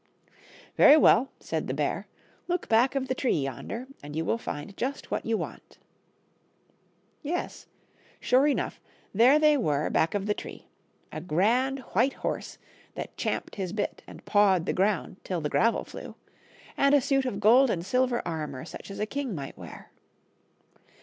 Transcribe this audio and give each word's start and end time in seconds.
"Very 0.77 0.97
well," 0.97 1.29
said 1.39 1.67
the 1.67 1.75
bear," 1.75 2.07
look 2.47 2.67
back 2.67 2.95
of 2.95 3.07
the 3.07 3.13
tree 3.13 3.39
yonder, 3.39 3.85
and 4.01 4.15
you 4.15 4.25
will 4.25 4.39
find 4.39 4.75
just 4.75 5.11
what 5.11 5.27
you 5.27 5.37
want." 5.37 5.77
Yes; 7.21 7.67
sure 8.19 8.47
enough, 8.47 8.81
there 9.13 9.37
they 9.37 9.57
were 9.57 9.91
back 9.91 10.15
of 10.15 10.25
the 10.25 10.33
tree: 10.33 10.65
a 11.11 11.21
grand 11.21 11.81
white 11.93 12.13
horse 12.13 12.57
that 12.95 13.15
champed 13.15 13.57
his 13.57 13.73
bit 13.73 14.01
and 14.07 14.25
pawed 14.25 14.65
the 14.65 14.73
ground 14.73 15.17
till 15.23 15.39
the 15.39 15.49
gravel 15.49 15.83
flew, 15.83 16.15
and 16.75 16.95
a 16.95 16.99
suit 16.99 17.25
of 17.25 17.39
gold 17.39 17.69
and 17.69 17.85
silver 17.85 18.27
armor 18.27 18.65
such 18.65 18.89
as 18.89 18.99
a 18.99 19.05
king 19.05 19.35
might 19.35 19.55
wear. 19.55 19.91